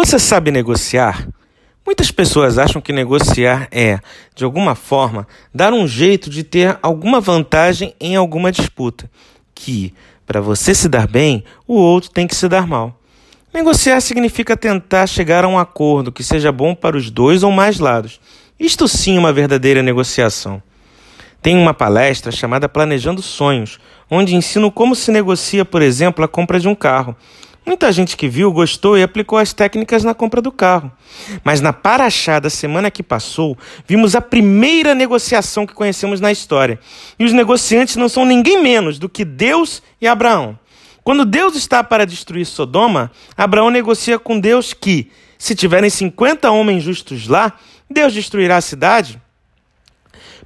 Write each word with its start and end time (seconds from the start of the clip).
Você 0.00 0.16
sabe 0.16 0.52
negociar? 0.52 1.26
Muitas 1.84 2.12
pessoas 2.12 2.56
acham 2.56 2.80
que 2.80 2.92
negociar 2.92 3.66
é, 3.72 3.98
de 4.32 4.44
alguma 4.44 4.76
forma, 4.76 5.26
dar 5.52 5.72
um 5.72 5.88
jeito 5.88 6.30
de 6.30 6.44
ter 6.44 6.78
alguma 6.80 7.20
vantagem 7.20 7.92
em 8.00 8.14
alguma 8.14 8.52
disputa, 8.52 9.10
que, 9.52 9.92
para 10.24 10.40
você 10.40 10.72
se 10.72 10.88
dar 10.88 11.08
bem, 11.08 11.42
o 11.66 11.74
outro 11.74 12.10
tem 12.10 12.28
que 12.28 12.36
se 12.36 12.48
dar 12.48 12.64
mal. 12.64 12.96
Negociar 13.52 14.00
significa 14.00 14.56
tentar 14.56 15.08
chegar 15.08 15.44
a 15.44 15.48
um 15.48 15.58
acordo 15.58 16.12
que 16.12 16.22
seja 16.22 16.52
bom 16.52 16.76
para 16.76 16.96
os 16.96 17.10
dois 17.10 17.42
ou 17.42 17.50
mais 17.50 17.80
lados. 17.80 18.20
Isto 18.56 18.86
sim 18.86 19.16
é 19.16 19.18
uma 19.18 19.32
verdadeira 19.32 19.82
negociação. 19.82 20.62
Tem 21.42 21.56
uma 21.56 21.74
palestra 21.74 22.30
chamada 22.30 22.68
Planejando 22.68 23.20
Sonhos, 23.20 23.80
onde 24.08 24.36
ensino 24.36 24.70
como 24.70 24.94
se 24.94 25.10
negocia, 25.10 25.64
por 25.64 25.82
exemplo, 25.82 26.24
a 26.24 26.28
compra 26.28 26.60
de 26.60 26.68
um 26.68 26.74
carro. 26.76 27.16
Muita 27.68 27.92
gente 27.92 28.16
que 28.16 28.30
viu 28.30 28.50
gostou 28.50 28.96
e 28.96 29.02
aplicou 29.02 29.38
as 29.38 29.52
técnicas 29.52 30.02
na 30.02 30.14
compra 30.14 30.40
do 30.40 30.50
carro. 30.50 30.90
Mas 31.44 31.60
na 31.60 31.70
Paraxá 31.70 32.40
da 32.40 32.48
semana 32.48 32.90
que 32.90 33.02
passou, 33.02 33.58
vimos 33.86 34.14
a 34.14 34.22
primeira 34.22 34.94
negociação 34.94 35.66
que 35.66 35.74
conhecemos 35.74 36.18
na 36.18 36.32
história. 36.32 36.80
E 37.18 37.26
os 37.26 37.32
negociantes 37.34 37.96
não 37.96 38.08
são 38.08 38.24
ninguém 38.24 38.62
menos 38.62 38.98
do 38.98 39.06
que 39.06 39.22
Deus 39.22 39.82
e 40.00 40.08
Abraão. 40.08 40.58
Quando 41.04 41.26
Deus 41.26 41.56
está 41.56 41.84
para 41.84 42.06
destruir 42.06 42.46
Sodoma, 42.46 43.12
Abraão 43.36 43.68
negocia 43.68 44.18
com 44.18 44.40
Deus 44.40 44.72
que, 44.72 45.10
se 45.36 45.54
tiverem 45.54 45.90
50 45.90 46.50
homens 46.50 46.82
justos 46.82 47.28
lá, 47.28 47.52
Deus 47.90 48.14
destruirá 48.14 48.56
a 48.56 48.62
cidade? 48.62 49.20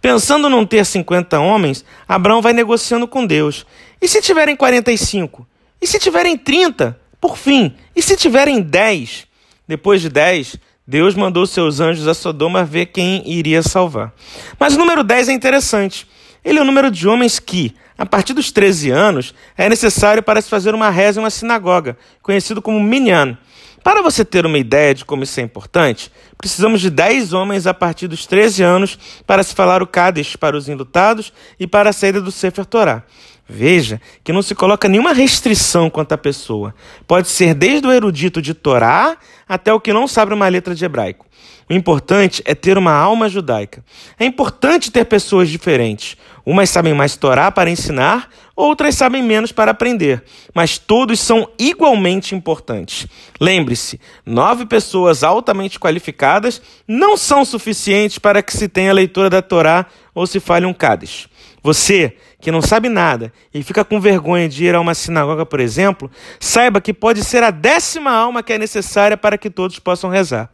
Pensando 0.00 0.48
não 0.48 0.64
ter 0.64 0.86
50 0.86 1.38
homens, 1.38 1.84
Abraão 2.08 2.40
vai 2.40 2.54
negociando 2.54 3.06
com 3.06 3.26
Deus. 3.26 3.66
E 4.00 4.08
se 4.08 4.22
tiverem 4.22 4.56
45? 4.56 5.46
E 5.82 5.86
se 5.86 5.98
tiverem 5.98 6.38
30? 6.38 6.98
Por 7.20 7.36
fim, 7.36 7.74
e 7.94 8.02
se 8.02 8.16
tiverem 8.16 8.62
dez? 8.62 9.26
Depois 9.68 10.00
de 10.00 10.08
dez, 10.08 10.56
Deus 10.86 11.14
mandou 11.14 11.46
seus 11.46 11.78
anjos 11.78 12.08
a 12.08 12.14
Sodoma 12.14 12.64
ver 12.64 12.86
quem 12.86 13.22
iria 13.30 13.62
salvar. 13.62 14.12
Mas 14.58 14.74
o 14.74 14.78
número 14.78 15.04
10 15.04 15.28
é 15.28 15.32
interessante. 15.32 16.04
Ele 16.44 16.58
é 16.58 16.62
o 16.62 16.64
número 16.64 16.90
de 16.90 17.06
homens 17.06 17.38
que, 17.38 17.76
a 17.96 18.04
partir 18.06 18.32
dos 18.32 18.50
13 18.50 18.90
anos, 18.90 19.34
é 19.56 19.68
necessário 19.68 20.22
para 20.22 20.40
se 20.40 20.48
fazer 20.48 20.74
uma 20.74 20.90
reza 20.90 21.20
em 21.20 21.22
uma 21.22 21.30
sinagoga, 21.30 21.96
conhecido 22.22 22.62
como 22.62 22.80
minyan. 22.80 23.38
Para 23.84 24.02
você 24.02 24.24
ter 24.24 24.44
uma 24.44 24.58
ideia 24.58 24.94
de 24.94 25.04
como 25.04 25.22
isso 25.22 25.38
é 25.38 25.42
importante, 25.42 26.10
precisamos 26.36 26.80
de 26.80 26.90
10 26.90 27.32
homens 27.32 27.66
a 27.66 27.72
partir 27.72 28.08
dos 28.08 28.26
13 28.26 28.62
anos 28.62 28.98
para 29.26 29.42
se 29.42 29.54
falar 29.54 29.82
o 29.82 29.86
Kadesh 29.86 30.36
para 30.36 30.56
os 30.56 30.68
enlutados 30.68 31.32
e 31.58 31.66
para 31.66 31.90
a 31.90 31.92
saída 31.92 32.20
do 32.20 32.30
Sefer 32.30 32.66
Torah. 32.66 33.04
Veja 33.52 34.00
que 34.22 34.32
não 34.32 34.42
se 34.42 34.54
coloca 34.54 34.88
nenhuma 34.88 35.12
restrição 35.12 35.90
quanto 35.90 36.12
à 36.12 36.18
pessoa. 36.18 36.72
Pode 37.04 37.26
ser 37.26 37.52
desde 37.52 37.84
o 37.84 37.90
erudito 37.90 38.40
de 38.40 38.54
Torá 38.54 39.16
até 39.48 39.72
o 39.72 39.80
que 39.80 39.92
não 39.92 40.06
sabe 40.06 40.32
uma 40.32 40.46
letra 40.46 40.72
de 40.72 40.84
hebraico. 40.84 41.26
O 41.68 41.72
importante 41.72 42.42
é 42.44 42.54
ter 42.54 42.78
uma 42.78 42.92
alma 42.92 43.28
judaica. 43.28 43.84
É 44.18 44.24
importante 44.24 44.92
ter 44.92 45.04
pessoas 45.04 45.48
diferentes. 45.48 46.16
Umas 46.44 46.70
sabem 46.70 46.94
mais 46.94 47.16
Torá 47.16 47.50
para 47.50 47.70
ensinar, 47.70 48.28
outras 48.56 48.94
sabem 48.94 49.22
menos 49.22 49.52
para 49.52 49.70
aprender. 49.70 50.22
Mas 50.54 50.78
todos 50.78 51.20
são 51.20 51.48
igualmente 51.58 52.34
importantes. 52.34 53.06
Lembre-se: 53.40 54.00
nove 54.24 54.66
pessoas 54.66 55.22
altamente 55.22 55.78
qualificadas 55.78 56.60
não 56.86 57.16
são 57.16 57.44
suficientes 57.44 58.18
para 58.18 58.42
que 58.42 58.56
se 58.56 58.68
tenha 58.68 58.92
leitura 58.92 59.28
da 59.28 59.42
Torá 59.42 59.86
ou 60.14 60.26
se 60.26 60.40
fale 60.40 60.66
um 60.66 60.72
Cádiz. 60.72 61.28
Você, 61.62 62.16
que 62.40 62.50
não 62.50 62.62
sabe 62.62 62.88
nada 62.88 63.32
e 63.52 63.62
fica 63.62 63.84
com 63.84 64.00
vergonha 64.00 64.48
de 64.48 64.64
ir 64.64 64.74
a 64.74 64.80
uma 64.80 64.94
sinagoga, 64.94 65.44
por 65.44 65.60
exemplo, 65.60 66.10
saiba 66.38 66.80
que 66.80 66.94
pode 66.94 67.22
ser 67.22 67.42
a 67.42 67.50
décima 67.50 68.10
alma 68.10 68.42
que 68.42 68.52
é 68.52 68.58
necessária 68.58 69.16
para 69.16 69.36
que 69.36 69.50
todos 69.50 69.78
possam 69.78 70.08
rezar. 70.08 70.50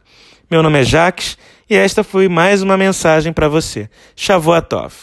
Meu 0.51 0.61
nome 0.61 0.79
é 0.79 0.83
Jacques 0.83 1.37
e 1.69 1.75
esta 1.75 2.03
foi 2.03 2.27
mais 2.27 2.61
uma 2.61 2.77
mensagem 2.77 3.31
para 3.31 3.47
você. 3.47 3.89
Shavuot 4.15 4.67
Tov. 4.67 4.93